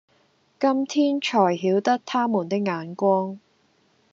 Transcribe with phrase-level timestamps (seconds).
[0.59, 3.39] 今天纔曉得他們的眼光，